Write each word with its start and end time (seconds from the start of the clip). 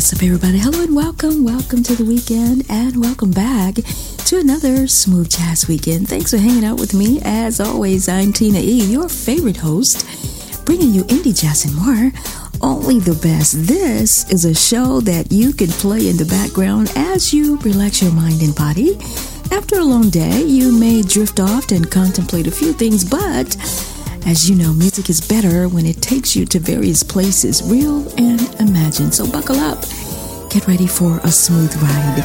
What's 0.00 0.14
up, 0.14 0.22
everybody? 0.22 0.58
Hello 0.58 0.82
and 0.82 0.96
welcome. 0.96 1.44
Welcome 1.44 1.82
to 1.82 1.94
the 1.94 2.06
weekend 2.06 2.64
and 2.70 2.98
welcome 2.98 3.30
back 3.32 3.74
to 3.74 4.38
another 4.38 4.86
Smooth 4.86 5.28
Jazz 5.28 5.68
Weekend. 5.68 6.08
Thanks 6.08 6.30
for 6.30 6.38
hanging 6.38 6.64
out 6.64 6.80
with 6.80 6.94
me. 6.94 7.20
As 7.22 7.60
always, 7.60 8.08
I'm 8.08 8.32
Tina 8.32 8.60
E., 8.60 8.86
your 8.86 9.10
favorite 9.10 9.58
host, 9.58 10.64
bringing 10.64 10.94
you 10.94 11.02
indie 11.02 11.38
jazz 11.38 11.66
and 11.66 11.74
more. 11.76 12.10
Only 12.62 12.98
the 12.98 13.12
best. 13.22 13.66
This 13.66 14.26
is 14.30 14.46
a 14.46 14.54
show 14.54 15.02
that 15.02 15.30
you 15.30 15.52
can 15.52 15.68
play 15.68 16.08
in 16.08 16.16
the 16.16 16.24
background 16.24 16.90
as 16.96 17.34
you 17.34 17.58
relax 17.58 18.00
your 18.00 18.12
mind 18.12 18.40
and 18.40 18.54
body. 18.54 18.96
After 19.52 19.80
a 19.80 19.84
long 19.84 20.08
day, 20.08 20.42
you 20.42 20.72
may 20.72 21.02
drift 21.02 21.40
off 21.40 21.72
and 21.72 21.90
contemplate 21.90 22.46
a 22.46 22.50
few 22.50 22.72
things, 22.72 23.04
but 23.04 23.54
as 24.26 24.48
you 24.48 24.56
know, 24.56 24.72
music 24.72 25.10
is 25.10 25.20
better 25.20 25.68
when 25.68 25.86
it 25.86 26.00
takes 26.00 26.36
you 26.36 26.46
to 26.46 26.58
various 26.58 27.02
places, 27.02 27.62
real 27.62 28.08
and 28.18 28.40
imagined. 28.60 29.14
So 29.14 29.30
buckle 29.30 29.56
up. 29.56 29.84
Get 30.50 30.66
ready 30.66 30.86
for 30.86 31.20
a 31.22 31.30
smooth 31.30 31.74
ride. 31.76 32.24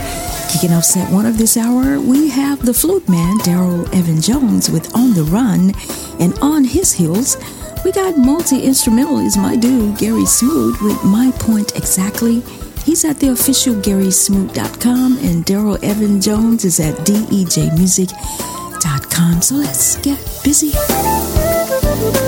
Kicking 0.52 0.73
off 0.73 0.84
set 0.84 1.12
one 1.12 1.26
of 1.26 1.38
this 1.38 1.58
hour, 1.58 1.99
we 1.99 2.30
have 2.30 2.66
the 2.66 2.73
flute 2.73 3.08
man, 3.09 3.38
Darryl 3.40 3.85
Evan 3.94 4.21
Jones, 4.21 4.70
with 4.70 4.96
On 4.96 5.13
the 5.13 5.24
Run. 5.24 5.74
And 6.20 6.37
on 6.40 6.63
his 6.63 6.93
heels, 6.93 7.37
we 7.84 7.91
got 7.91 8.18
multi 8.18 8.63
instrumentalist, 8.63 9.37
my 9.37 9.55
dude, 9.55 9.98
Gary 9.98 10.26
Smoot, 10.26 10.82
with 10.82 11.04
My 11.04 11.32
Point 11.40 11.76
Exactly. 11.76 12.41
He's 12.84 13.05
at 13.05 13.20
the 13.20 13.30
official 13.30 13.76
GarySmoot.com, 13.76 15.18
and 15.20 15.46
Darryl 15.46 15.84
Evan 15.84 16.21
Jones 16.21 16.65
is 16.65 16.80
at 16.80 16.96
DEJMusic.com. 17.05 19.41
So 19.41 19.55
let's 19.55 19.98
get 19.98 20.20
busy. 20.43 20.71
Was 22.01 22.24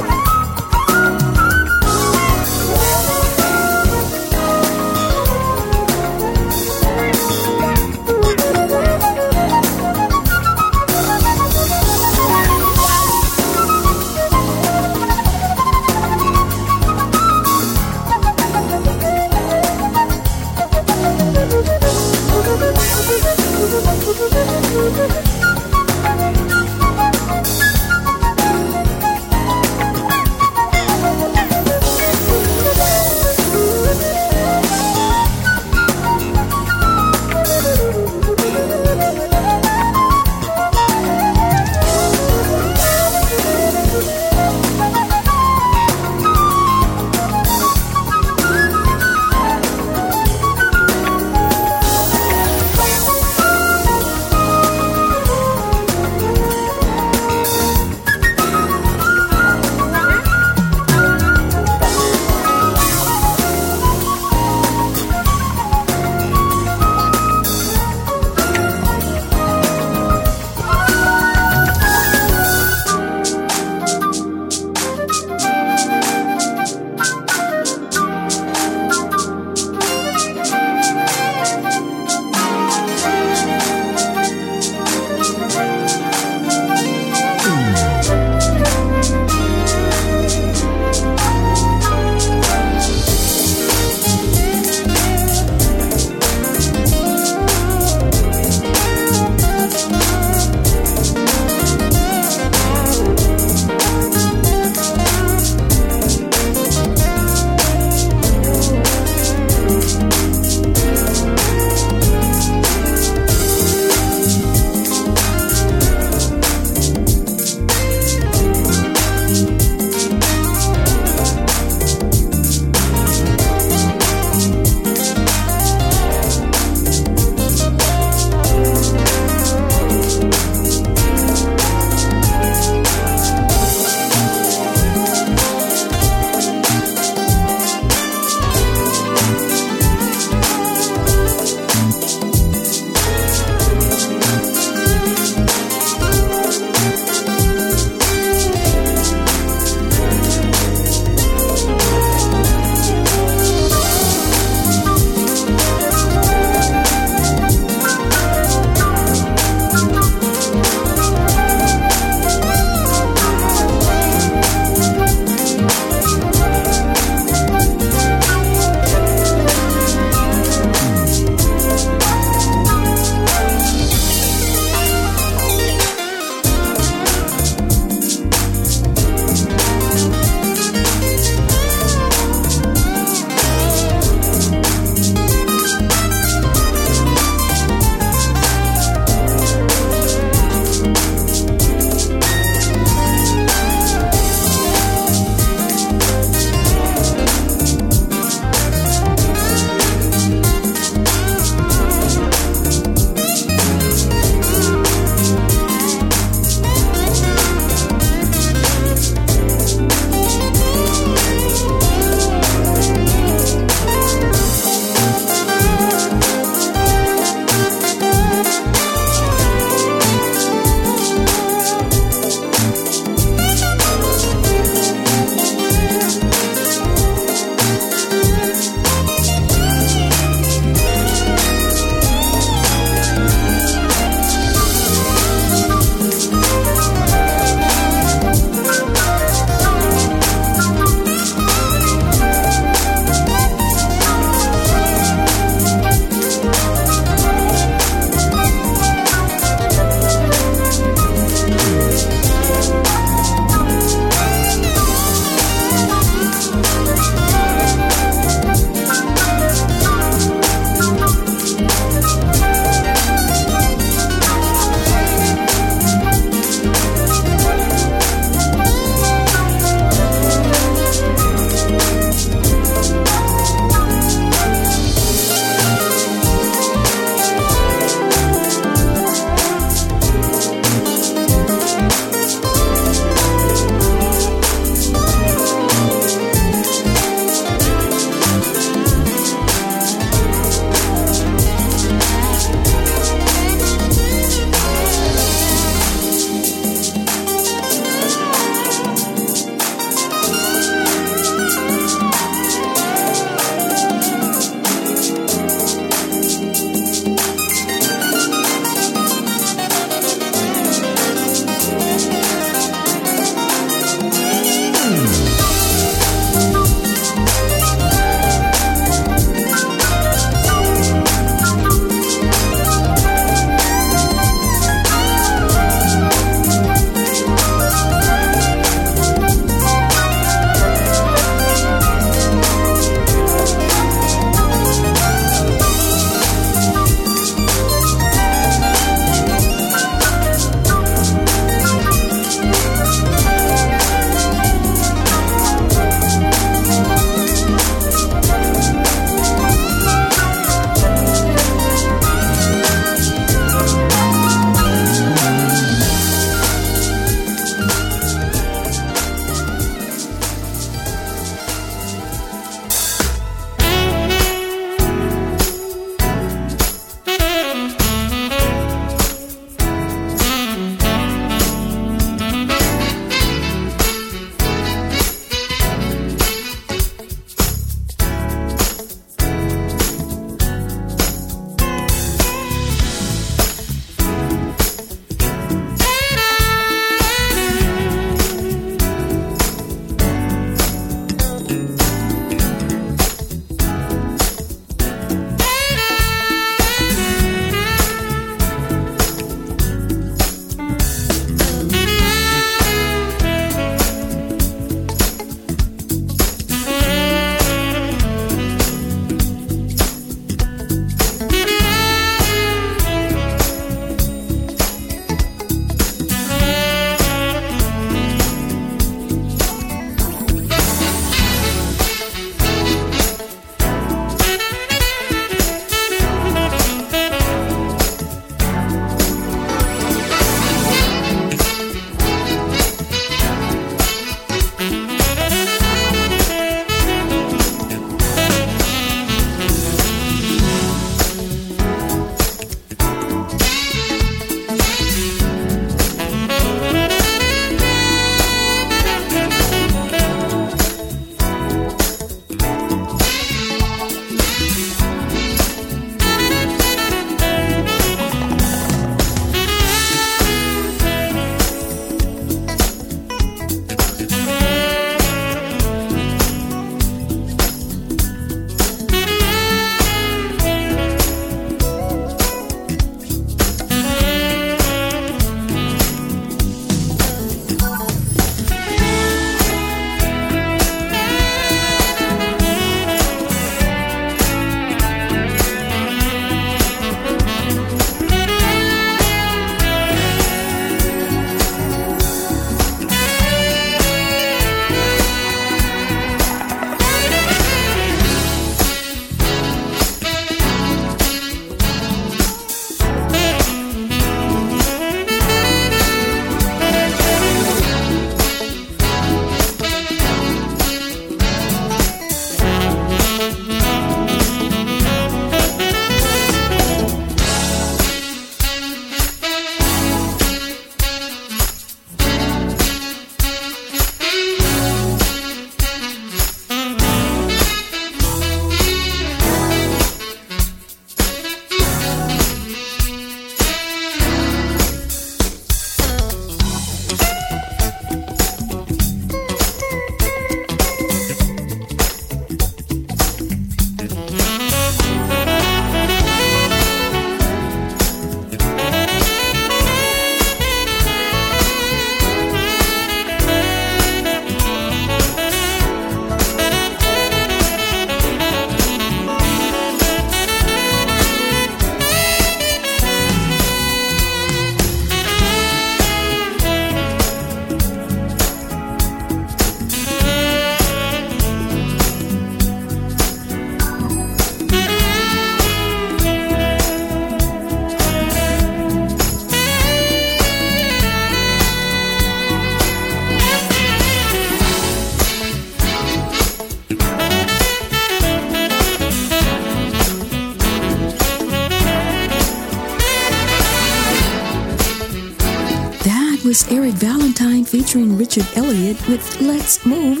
Richard 598.16 598.36
Elliot 598.36 598.76
with 598.86 599.20
Let's 599.20 599.66
Move. 599.66 600.00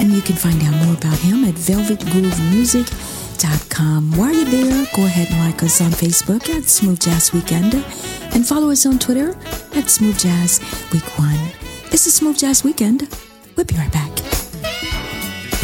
And 0.00 0.10
you 0.10 0.20
can 0.20 0.34
find 0.34 0.60
out 0.64 0.74
more 0.84 0.96
about 0.96 1.16
him 1.18 1.44
at 1.44 1.54
velvetgroovemusic.com. 1.54 4.16
While 4.16 4.34
you're 4.34 4.46
there, 4.46 4.84
go 4.96 5.04
ahead 5.04 5.30
and 5.30 5.38
like 5.38 5.62
us 5.62 5.80
on 5.80 5.92
Facebook 5.92 6.50
at 6.50 6.64
Smooth 6.64 6.98
Jazz 6.98 7.32
Weekend 7.32 7.72
and 8.34 8.44
follow 8.44 8.70
us 8.70 8.84
on 8.84 8.98
Twitter 8.98 9.36
at 9.76 9.88
Smooth 9.88 10.18
Jazz 10.18 10.58
Week 10.92 11.04
One. 11.20 11.38
This 11.90 12.08
is 12.08 12.16
Smooth 12.16 12.36
Jazz 12.36 12.64
Weekend. 12.64 13.08
We'll 13.54 13.64
be 13.64 13.76
right 13.76 13.92
back. 13.92 14.10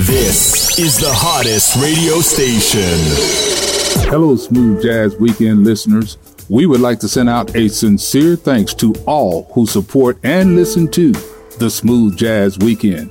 This 0.06 0.78
is 0.78 1.00
the 1.00 1.12
hottest 1.12 1.74
radio 1.82 2.20
station. 2.20 3.00
Hello, 4.08 4.36
Smooth 4.36 4.84
Jazz 4.84 5.16
Weekend 5.16 5.64
listeners. 5.64 6.16
We 6.48 6.66
would 6.66 6.80
like 6.80 7.00
to 7.00 7.08
send 7.08 7.28
out 7.28 7.56
a 7.56 7.66
sincere 7.66 8.36
thanks 8.36 8.72
to 8.74 8.94
all 9.04 9.50
who 9.52 9.66
support 9.66 10.18
and 10.22 10.54
listen 10.54 10.88
to 10.92 11.12
the 11.62 11.70
Smooth 11.70 12.16
Jazz 12.16 12.58
Weekend. 12.58 13.08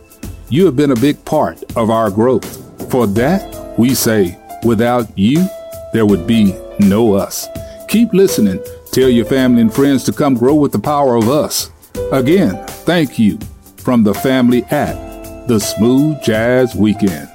You 0.50 0.66
have 0.66 0.76
been 0.76 0.92
a 0.92 0.96
big 0.98 1.24
part 1.24 1.64
of 1.78 1.90
our 1.90 2.12
growth. 2.12 2.92
For 2.92 3.08
that, 3.08 3.80
we 3.80 3.96
say, 3.96 4.38
without 4.66 5.18
you, 5.18 5.48
there 5.94 6.06
would 6.06 6.28
be 6.28 6.54
no 6.78 7.14
us. 7.14 7.48
Keep 7.88 8.14
listening. 8.14 8.62
Tell 8.92 9.08
your 9.08 9.24
family 9.24 9.62
and 9.62 9.74
friends 9.74 10.04
to 10.04 10.12
come 10.12 10.34
grow 10.34 10.56
with 10.56 10.74
the 10.74 10.80
power 10.80 11.16
of 11.16 11.30
us. 11.30 11.72
Again, 12.12 12.62
thank 12.84 13.18
you 13.18 13.40
from 13.78 14.04
the 14.04 14.14
family 14.14 14.66
at 14.66 15.48
the 15.48 15.58
Smooth 15.58 16.22
Jazz 16.22 16.76
Weekend. 16.76 17.31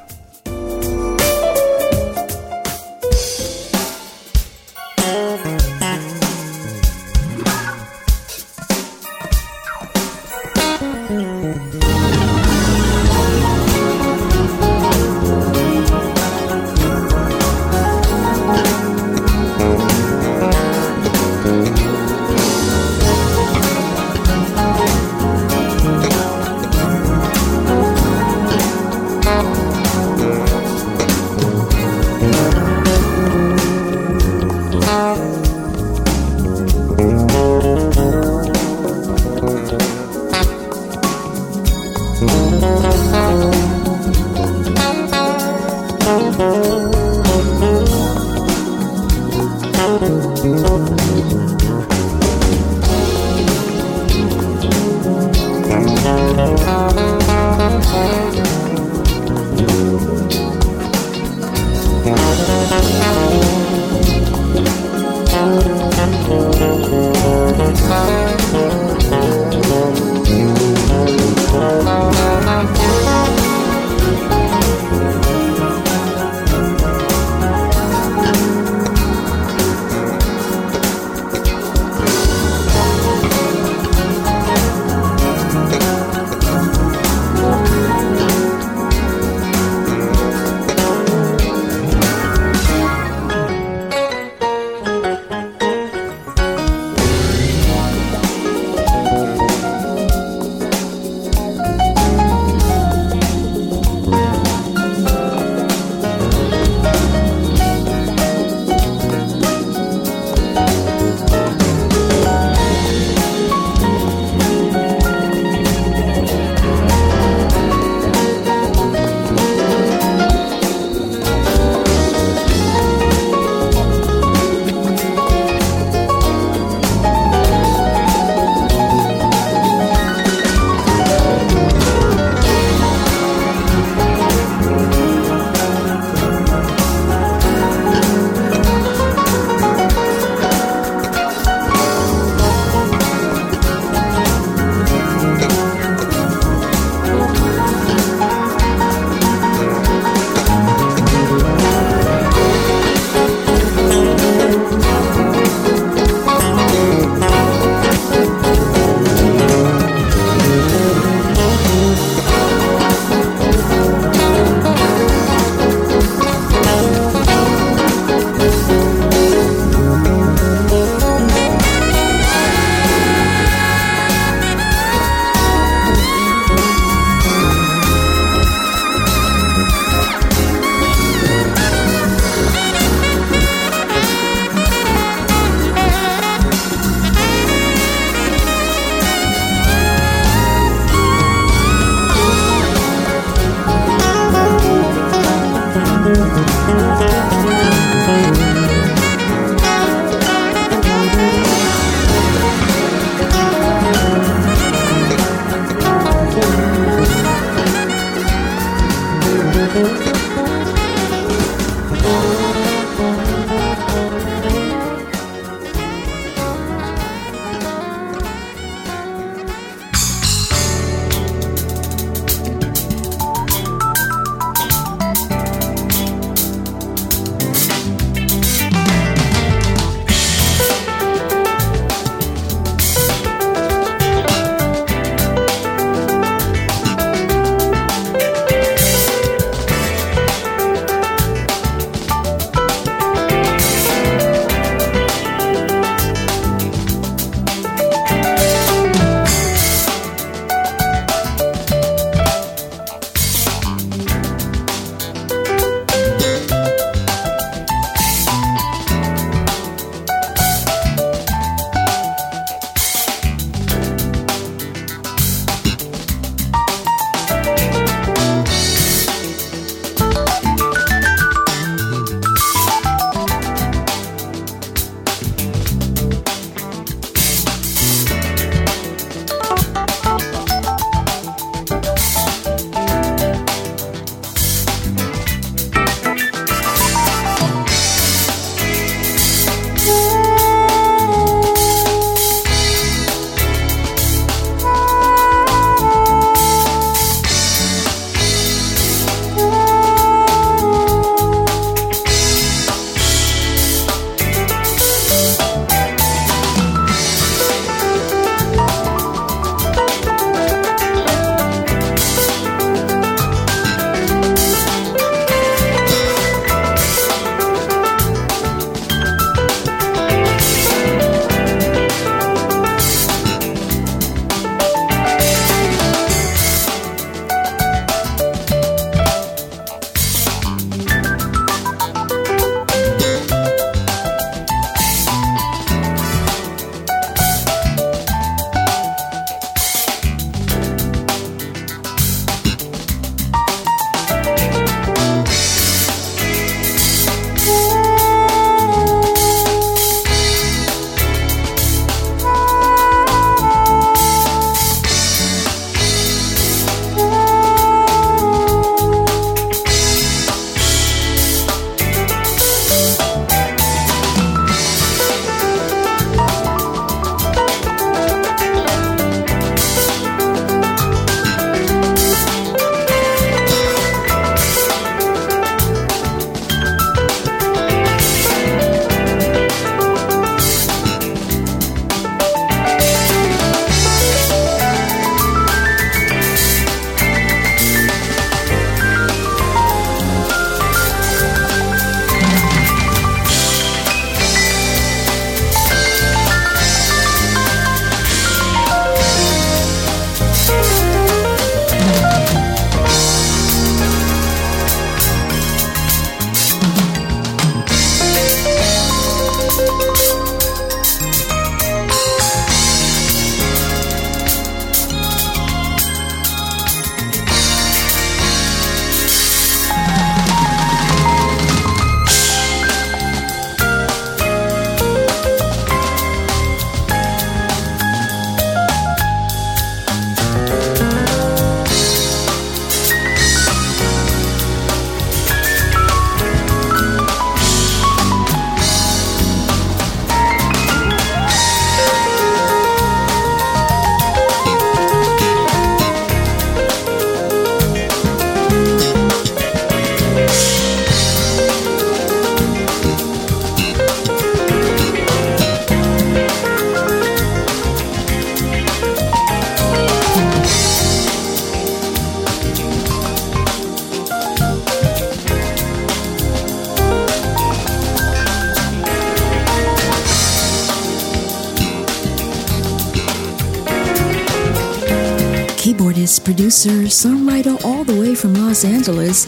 Producer, 476.27 476.89
songwriter, 476.91 477.65
all 477.65 477.85
the 477.85 477.95
way 477.95 478.12
from 478.12 478.35
Los 478.35 478.65
Angeles. 478.65 479.27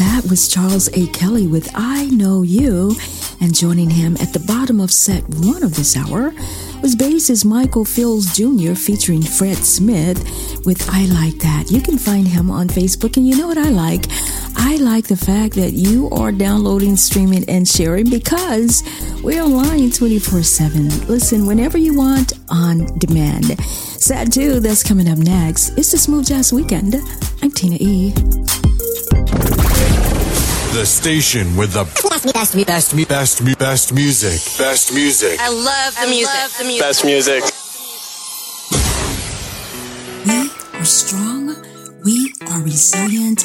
That 0.00 0.26
was 0.28 0.48
Charles 0.48 0.88
A. 0.94 1.06
Kelly 1.12 1.46
with 1.46 1.70
I 1.76 2.06
Know 2.06 2.42
You. 2.42 2.96
And 3.40 3.54
joining 3.54 3.88
him 3.88 4.16
at 4.16 4.32
the 4.32 4.40
bottom 4.40 4.80
of 4.80 4.90
set 4.90 5.22
one 5.28 5.62
of 5.62 5.76
this 5.76 5.96
hour 5.96 6.32
was 6.82 6.96
bassist 6.96 7.44
Michael 7.44 7.84
Fields 7.84 8.36
Jr. 8.36 8.74
featuring 8.74 9.22
Fred 9.22 9.58
Smith 9.58 10.18
with 10.66 10.90
I 10.90 11.04
Like 11.04 11.38
That. 11.38 11.70
You 11.70 11.80
can 11.80 11.98
find 11.98 12.26
him 12.26 12.50
on 12.50 12.66
Facebook, 12.66 13.16
and 13.16 13.28
you 13.28 13.36
know 13.36 13.46
what 13.46 13.56
I 13.56 13.68
like? 13.70 14.06
I 14.62 14.76
like 14.76 15.06
the 15.08 15.16
fact 15.16 15.54
that 15.54 15.72
you 15.72 16.08
are 16.10 16.30
downloading, 16.32 16.94
streaming, 16.96 17.48
and 17.48 17.66
sharing 17.66 18.08
because 18.10 18.82
we're 19.22 19.42
online 19.42 19.90
24 19.90 20.42
7. 20.42 21.06
Listen 21.08 21.46
whenever 21.46 21.78
you 21.78 21.96
want 21.96 22.34
on 22.50 22.86
demand. 22.98 23.58
Sad 23.64 24.32
2, 24.32 24.60
that's 24.60 24.82
coming 24.82 25.08
up 25.08 25.18
next. 25.18 25.70
It's 25.78 25.92
the 25.92 25.98
Smooth 25.98 26.26
Jazz 26.26 26.52
Weekend. 26.52 26.94
I'm 27.42 27.50
Tina 27.50 27.76
E. 27.80 28.10
The 30.72 30.84
station 30.86 31.56
with 31.56 31.72
the 31.72 31.84
best, 31.84 32.32
best, 32.32 32.66
best, 32.66 33.08
best, 33.08 33.08
best, 33.08 33.58
best 33.58 33.92
music. 33.94 34.40
Best 34.58 34.92
music. 34.94 35.40
I 35.40 35.48
love 35.48 35.94
the 36.00 36.06
music. 36.06 36.34
Love 36.34 36.58
the 36.58 36.64
music. 36.64 36.82
Best 36.82 37.04
music. 37.04 37.44
We 40.26 40.50
are 40.78 40.84
strong, 40.84 41.56
we 42.04 42.32
are 42.50 42.62
resilient, 42.62 43.44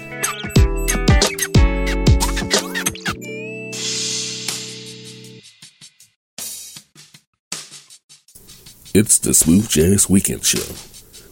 It's 8.93 9.19
the 9.19 9.33
Smooth 9.33 9.69
Jazz 9.69 10.09
Weekend 10.09 10.43
Show 10.43 10.75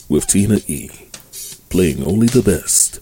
with 0.07 0.27
Tina 0.27 0.59
E. 0.67 0.89
Playing 1.69 2.05
only 2.05 2.27
the 2.27 2.41
best. 2.41 3.01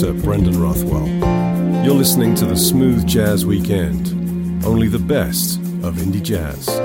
Producer 0.00 0.24
Brendan 0.24 0.60
Rothwell. 0.60 1.08
You're 1.84 1.94
listening 1.94 2.34
to 2.36 2.46
the 2.46 2.56
Smooth 2.56 3.06
Jazz 3.06 3.44
Weekend, 3.44 4.64
only 4.64 4.88
the 4.88 4.98
best 4.98 5.58
of 5.82 5.96
indie 5.96 6.22
jazz. 6.22 6.79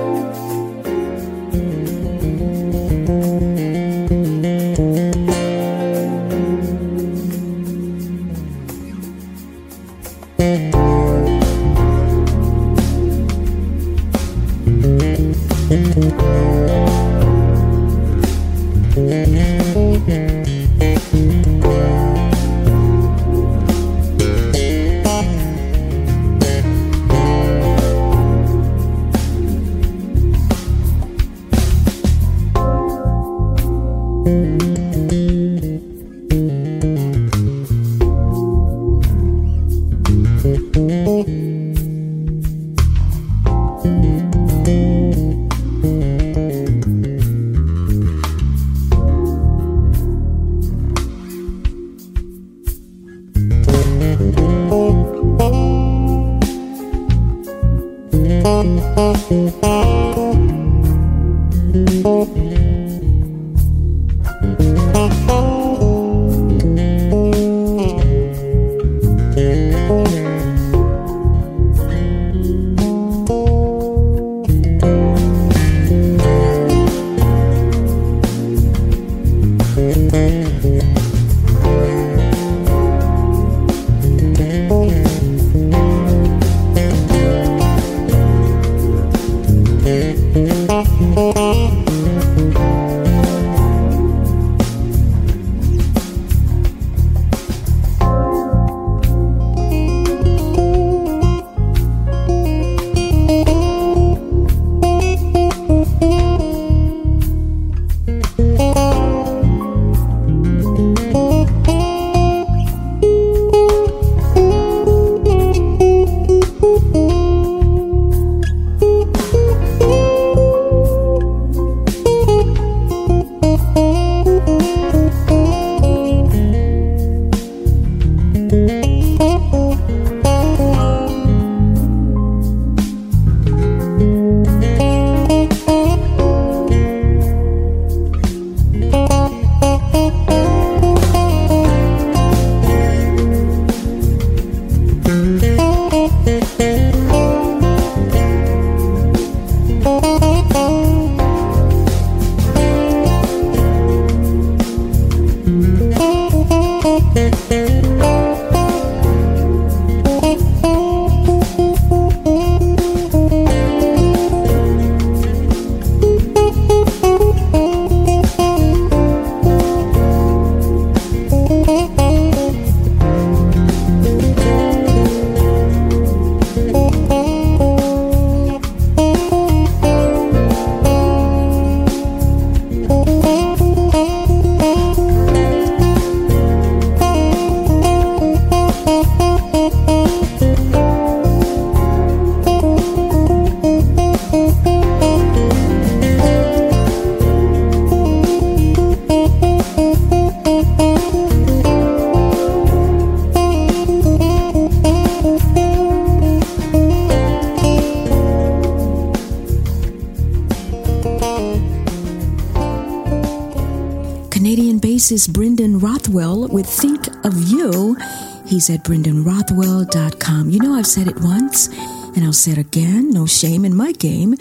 He's 218.55 218.69
at 218.69 218.85
brendanrothwell.com. 218.85 220.49
You 220.49 220.59
know, 220.59 220.75
I've 220.75 220.87
said 220.87 221.09
it 221.09 221.19
once 221.19 221.67
and 222.15 222.23
I'll 222.23 222.31
say 222.31 222.53
it 222.53 222.57
again. 222.57 223.09
No 223.09 223.25
shame 223.25 223.65
in 223.65 223.75
my 223.75 223.91
game. 223.91 224.35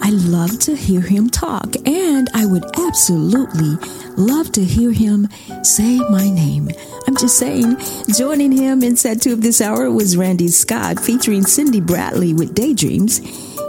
I 0.00 0.08
love 0.08 0.58
to 0.60 0.74
hear 0.74 1.02
him 1.02 1.28
talk, 1.28 1.76
and 1.84 2.30
I 2.32 2.46
would 2.46 2.64
absolutely 2.78 3.76
love 4.16 4.50
to 4.52 4.64
hear 4.64 4.90
him 4.90 5.28
say 5.62 5.98
my 5.98 6.30
name. 6.30 6.70
I'm 7.06 7.14
just 7.18 7.36
saying, 7.36 7.76
joining 8.16 8.52
him 8.52 8.82
in 8.82 8.96
set 8.96 9.20
two 9.20 9.34
of 9.34 9.42
this 9.42 9.60
hour 9.60 9.90
was 9.90 10.16
Randy 10.16 10.48
Scott 10.48 10.98
featuring 10.98 11.44
Cindy 11.44 11.82
Bradley 11.82 12.32
with 12.32 12.54
Daydreams. 12.54 13.18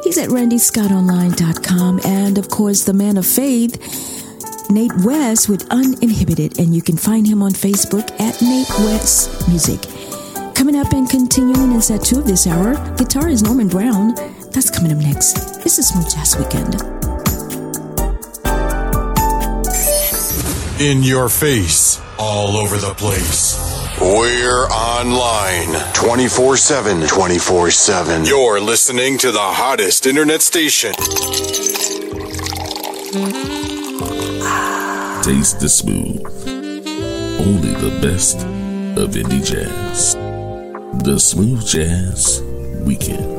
He's 0.05 0.17
at 0.17 0.29
randyscottonline.com, 0.29 1.99
and 2.05 2.37
of 2.37 2.47
course, 2.47 2.85
the 2.85 2.93
man 2.93 3.17
of 3.17 3.27
faith 3.27 4.28
Nate 4.71 4.95
West 5.03 5.49
with 5.49 5.67
Uninhibited, 5.71 6.59
and 6.59 6.75
you 6.75 6.83
can 6.83 6.95
find 6.95 7.25
him 7.25 7.41
on 7.41 7.51
Facebook 7.51 8.11
at 8.21 8.39
Nate 8.39 8.69
West 8.85 9.47
Music. 9.47 9.81
Coming 10.53 10.75
up 10.75 10.93
and 10.93 11.09
continuing 11.09 11.71
in 11.71 11.81
set 11.81 12.03
two 12.03 12.19
of 12.19 12.25
this 12.25 12.45
hour, 12.45 12.75
guitar 12.95 13.29
is 13.29 13.41
Norman 13.41 13.67
Brown. 13.67 14.13
That's 14.51 14.69
coming 14.69 14.91
up 14.91 14.99
next. 14.99 15.63
This 15.63 15.79
is 15.79 15.87
Smooth 15.87 16.11
Jazz 16.11 16.37
Weekend. 16.37 16.75
In 20.79 21.01
your 21.01 21.29
face, 21.29 21.99
all 22.19 22.55
over 22.55 22.77
the 22.77 22.93
place. 22.93 23.57
We're 23.99 24.67
online 24.67 25.73
24 25.93 26.57
7. 26.57 27.07
24 27.07 27.71
7. 27.71 28.25
You're 28.25 28.59
listening 28.61 29.17
to 29.17 29.31
the 29.31 29.39
hottest 29.39 30.05
internet 30.05 30.43
station. 30.43 30.93
Mm-hmm. 33.11 33.58
Taste 35.29 35.59
the 35.59 35.69
smooth. 35.69 36.25
Only 37.39 37.75
the 37.75 37.99
best 38.01 38.37
of 38.97 39.11
indie 39.11 39.45
jazz. 39.45 40.15
The 41.03 41.19
Smooth 41.19 41.67
Jazz 41.67 42.41
Weekend. 42.83 43.38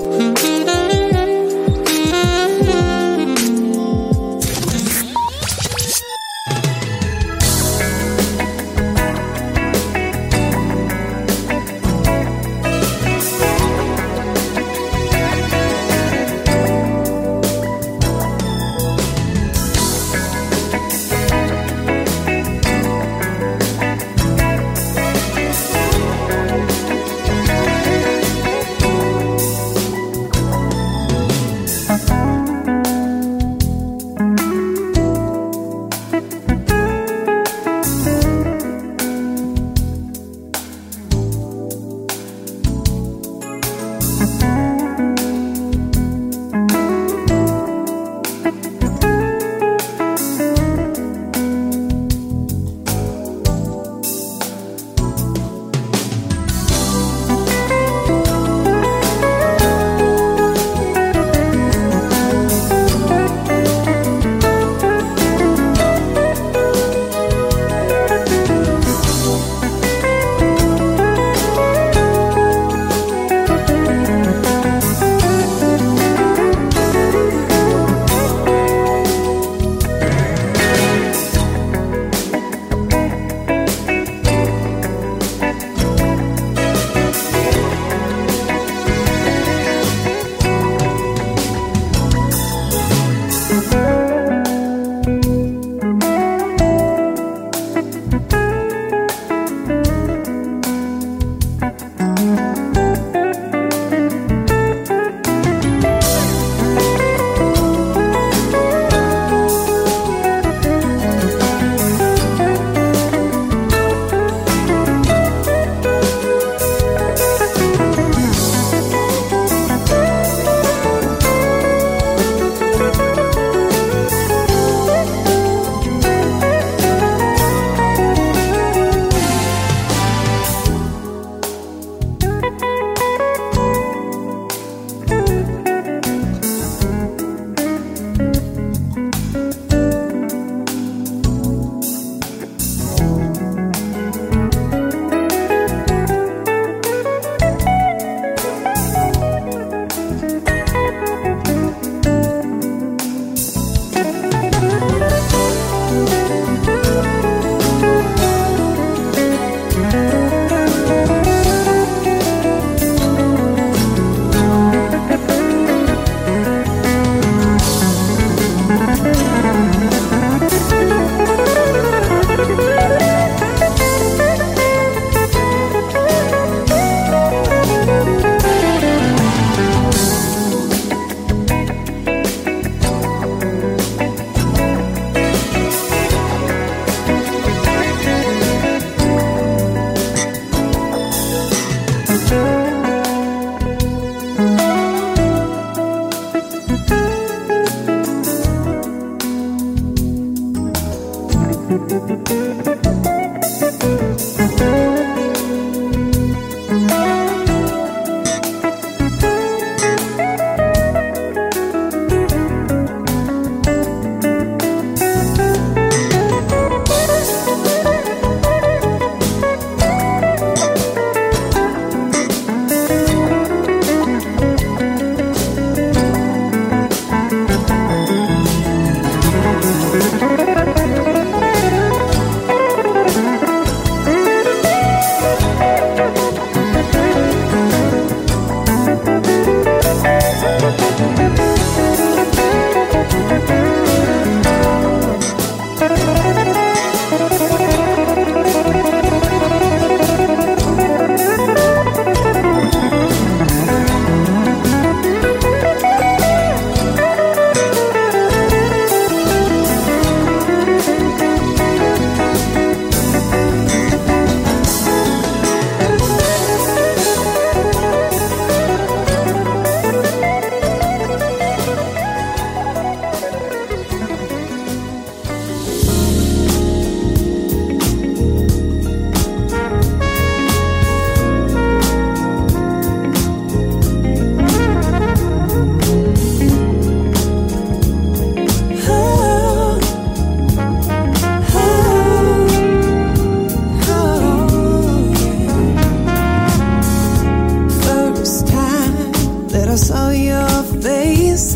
I 299.70 299.76
saw 299.76 300.10
your 300.10 300.64
face, 300.82 301.54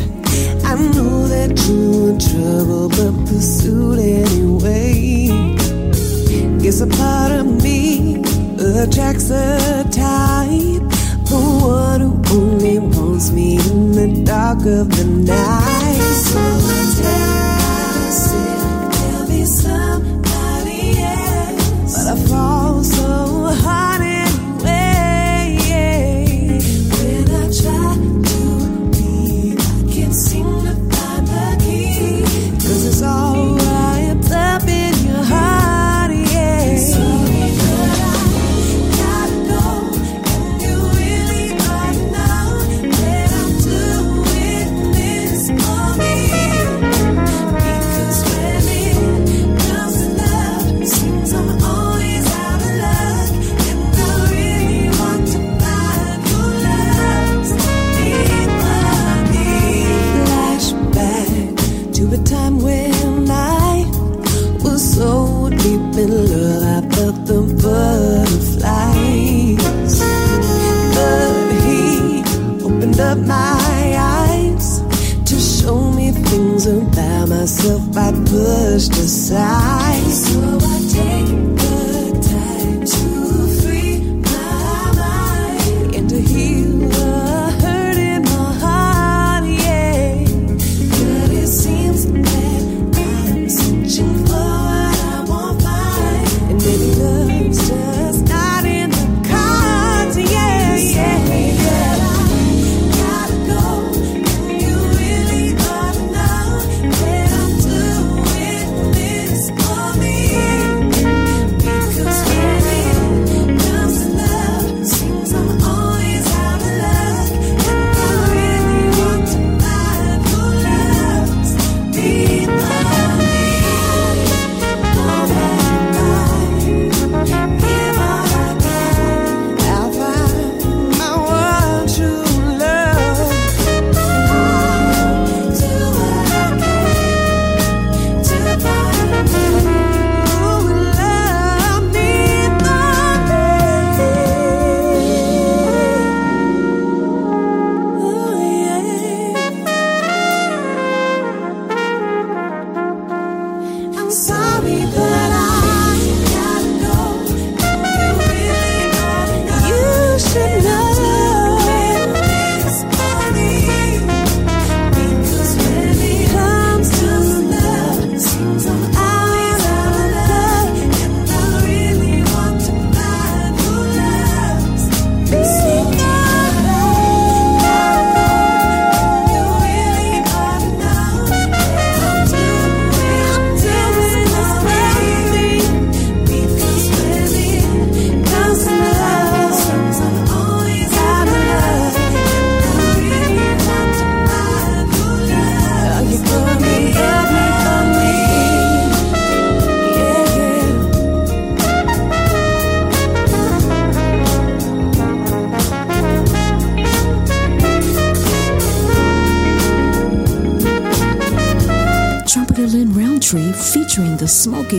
I 0.64 0.76
knew 0.76 1.26
that 1.26 1.50
you 1.66 1.90
were 1.90 2.10
in 2.10 2.18
trouble, 2.20 2.88
but 2.88 3.26
pursued 3.26 3.98
anyway. 3.98 5.30
Guess 6.62 6.80
a 6.80 6.86
part 6.86 7.32
of 7.32 7.60
me 7.60 8.22
attracts 8.62 9.30
the 9.30 9.84
type, 9.90 10.84
the 11.26 11.40
one 11.66 12.00
who 12.02 12.40
only 12.40 12.78
wants 12.78 13.32
me 13.32 13.56
in 13.56 13.90
the 13.90 14.22
dark 14.22 14.60
of 14.60 14.96
the 14.96 15.04
night. 15.04 16.14
So 16.22 17.02
tell 17.02 17.43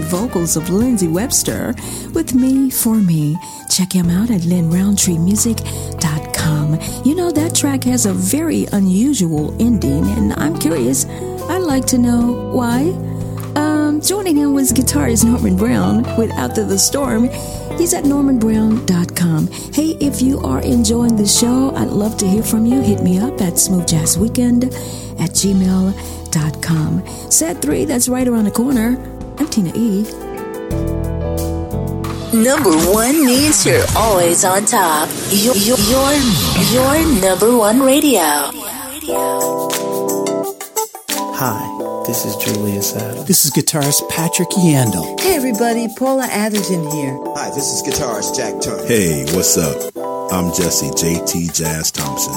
vocals 0.06 0.58
of 0.58 0.70
Lindsey 0.70 1.08
Webster 1.08 1.74
with 2.14 2.34
Me 2.34 2.70
for 2.70 2.96
Me. 2.96 3.38
Check 3.70 3.94
him 3.94 4.10
out 4.10 4.30
at 4.30 4.42
linrountreemusic.com. 4.42 6.80
You 7.06 7.16
know, 7.16 7.32
that 7.32 7.56
track 7.56 7.86
has 7.86 8.06
a 8.06 8.14
very 8.14 8.66
unusual 8.72 9.56
ending, 9.62 10.06
and 10.06 10.34
I'm 10.34 10.58
curious, 10.58 11.06
I'd 11.50 11.60
like 11.60 11.86
to 11.88 11.98
know 11.98 12.52
why. 12.54 12.92
Um, 13.56 14.02
joining 14.02 14.36
him 14.36 14.54
was 14.54 14.74
guitarist 14.74 15.24
Norman 15.24 15.56
Brown 15.56 16.04
with 16.18 16.32
After 16.32 16.66
the 16.66 16.78
Storm. 16.78 17.30
He's 17.78 17.94
at 17.94 18.04
normanbrown.com. 18.04 19.48
Hey, 19.74 19.98
if 20.00 20.22
you 20.22 20.40
are 20.40 20.62
enjoying 20.62 21.16
the 21.16 21.26
show, 21.26 21.74
I'd 21.76 21.90
love 21.90 22.18
to 22.18 22.28
hear 22.28 22.44
from 22.44 22.66
you. 22.66 22.82
Hit 22.82 23.02
me 23.02 23.18
up 23.20 23.42
at 23.42 23.54
smoothjazzweekend 23.54 24.66
at 25.20 25.32
gmail.com. 25.32 27.32
Set 27.32 27.62
3, 27.62 27.86
that's 27.86 28.08
right 28.08 28.28
around 28.28 28.46
the 28.46 28.52
corner. 28.52 29.15
I'm 29.38 29.48
Tina 29.48 29.72
E. 29.76 30.04
Number 32.34 32.72
one 32.92 33.26
means 33.26 33.66
you're 33.66 33.84
always 33.98 34.44
on 34.46 34.66
top. 34.66 35.10
Your, 35.30 35.56
your, 35.56 35.78
your, 35.78 36.14
your 36.72 37.22
number 37.22 37.58
one 37.58 37.82
radio. 37.82 38.22
Hi. 41.38 41.72
This 42.08 42.24
is 42.24 42.36
Julius 42.38 42.96
Adams. 42.96 43.26
This 43.28 43.46
is 43.46 43.52
guitarist 43.52 44.08
Patrick 44.10 44.50
Yandall. 44.50 45.20
Hey 45.20 45.36
everybody, 45.36 45.88
Paula 45.98 46.28
Atherton 46.28 46.90
here. 46.92 47.18
Hi, 47.36 47.50
this 47.50 47.74
is 47.74 47.82
guitarist 47.82 48.36
Jack 48.38 48.62
Turner. 48.62 48.86
Hey, 48.86 49.26
what's 49.34 49.58
up? 49.58 49.92
I'm 50.32 50.54
Jesse 50.54 50.92
JT 50.92 51.52
Jazz 51.56 51.92
Thompson, 51.92 52.36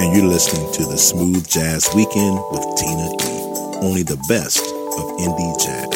and 0.00 0.16
you're 0.16 0.24
listening 0.24 0.72
to 0.72 0.84
the 0.84 0.96
Smooth 0.96 1.48
Jazz 1.48 1.90
Weekend 1.96 2.38
with 2.52 2.64
Tina 2.78 3.10
E. 3.10 3.84
Only 3.84 4.04
the 4.04 4.22
best 4.28 4.60
of 4.60 5.18
indie 5.18 5.64
jazz. 5.64 5.87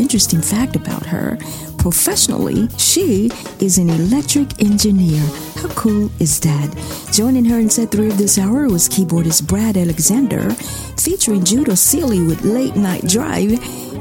Interesting 0.00 0.40
fact 0.40 0.76
about 0.76 1.04
her. 1.06 1.36
Professionally, 1.78 2.68
she 2.78 3.30
is 3.60 3.78
an 3.78 3.90
electric 3.90 4.62
engineer. 4.62 5.20
How 5.56 5.68
cool 5.70 6.10
is 6.20 6.38
that? 6.40 6.70
Joining 7.12 7.44
her 7.46 7.58
in 7.58 7.70
set 7.70 7.90
three 7.90 8.08
of 8.08 8.18
this 8.18 8.38
hour 8.38 8.68
was 8.68 8.88
keyboardist 8.88 9.46
Brad 9.46 9.76
Alexander, 9.76 10.50
featuring 10.96 11.44
Judah 11.44 11.76
Sealy 11.76 12.24
with 12.24 12.44
Late 12.44 12.76
Night 12.76 13.06
Drive. 13.06 13.50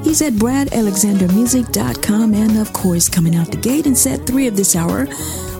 He's 0.03 0.21
at 0.21 0.33
bradalexandermusic.com, 0.33 2.33
and 2.33 2.57
of 2.57 2.73
course, 2.73 3.09
coming 3.09 3.35
out 3.35 3.51
the 3.51 3.57
gate 3.57 3.85
in 3.85 3.95
set 3.95 4.27
three 4.27 4.47
of 4.47 4.55
this 4.55 4.75
hour 4.75 5.07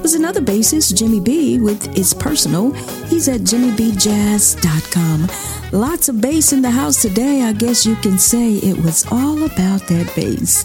was 0.01 0.15
another 0.15 0.41
bassist, 0.41 0.95
Jimmy 0.95 1.19
B, 1.19 1.59
with 1.59 1.93
his 1.95 2.13
personal. 2.13 2.71
He's 3.07 3.27
at 3.27 3.41
jimmybjazz.com. 3.41 5.58
Lots 5.71 6.09
of 6.09 6.19
bass 6.19 6.51
in 6.51 6.63
the 6.63 6.71
house 6.71 6.99
today. 6.99 7.43
I 7.43 7.53
guess 7.53 7.85
you 7.85 7.95
can 7.97 8.17
say 8.17 8.55
it 8.55 8.77
was 8.83 9.05
all 9.11 9.43
about 9.43 9.85
that 9.87 10.11
bass. 10.15 10.63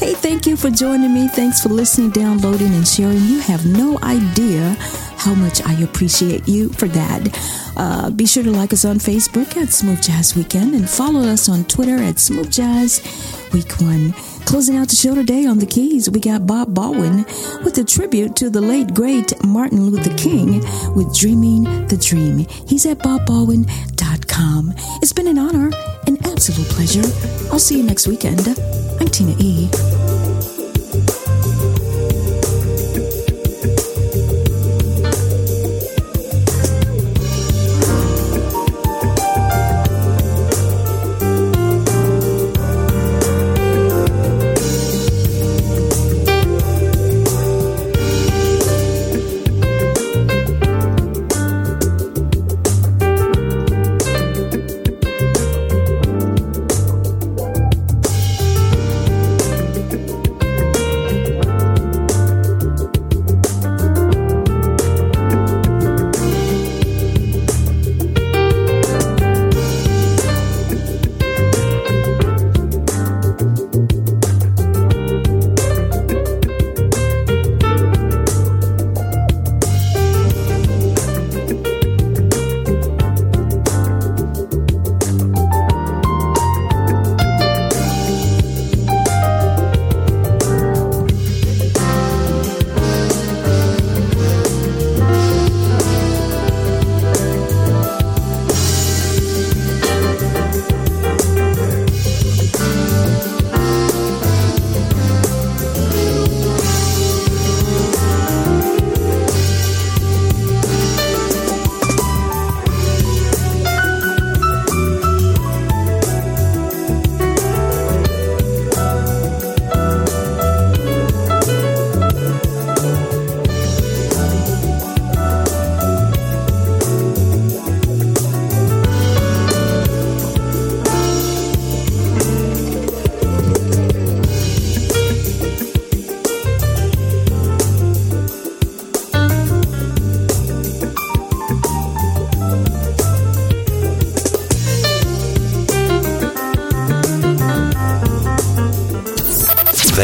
Hey, 0.00 0.14
thank 0.14 0.46
you 0.46 0.56
for 0.56 0.70
joining 0.70 1.12
me. 1.12 1.28
Thanks 1.28 1.62
for 1.62 1.68
listening, 1.68 2.10
downloading, 2.10 2.72
and 2.72 2.88
sharing. 2.88 3.18
You 3.18 3.40
have 3.40 3.66
no 3.66 3.98
idea 4.02 4.76
how 5.18 5.34
much 5.34 5.60
I 5.66 5.74
appreciate 5.82 6.48
you 6.48 6.70
for 6.70 6.88
that. 6.88 7.72
Uh, 7.76 8.08
be 8.08 8.24
sure 8.24 8.42
to 8.44 8.50
like 8.50 8.72
us 8.72 8.86
on 8.86 8.96
Facebook 8.96 9.54
at 9.58 9.68
Smooth 9.74 10.00
Jazz 10.00 10.34
Weekend 10.34 10.74
and 10.74 10.88
follow 10.88 11.20
us 11.20 11.50
on 11.50 11.64
Twitter 11.64 11.96
at 11.96 12.18
Smooth 12.18 12.50
Jazz 12.50 13.02
Week 13.52 13.70
One. 13.80 14.14
Closing 14.46 14.76
out 14.76 14.88
the 14.88 14.96
show 14.96 15.14
today 15.14 15.44
on 15.44 15.58
the 15.58 15.66
keys, 15.66 16.08
we 16.08 16.20
got 16.20 16.46
Bob 16.46 16.72
Baldwin 16.72 17.24
with 17.64 17.76
a 17.78 17.84
tribute 17.84 18.36
to 18.36 18.48
the 18.48 18.60
late 18.60 18.94
great 18.94 19.32
Martin 19.44 19.90
Luther 19.90 20.16
King 20.16 20.60
with 20.94 21.14
Dreaming 21.18 21.64
the 21.88 21.96
Dream. 21.96 22.46
He's 22.66 22.86
at 22.86 22.98
It's 25.02 25.12
been 25.12 25.26
an 25.26 25.38
honor, 25.38 25.70
an 26.06 26.16
absolute 26.24 26.68
pleasure. 26.68 27.02
I'll 27.52 27.58
see 27.58 27.76
you 27.76 27.82
next 27.82 28.06
weekend. 28.06 28.48
I'm 29.00 29.08
Tina 29.08 29.36
E. 29.38 29.68